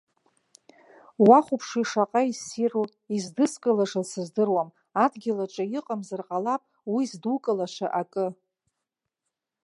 Уахәаԥши 1.27 1.83
шаҟа 1.89 2.21
иссиру, 2.31 2.83
издыскылаша 3.15 4.03
сыздыруам, 4.09 4.69
адгьыл 5.03 5.39
аҿы 5.45 5.65
иҟамзар 5.77 6.21
ҟалап 6.27 6.63
уи 6.93 7.03
здукылаша 7.11 7.87
акы. 8.01 8.25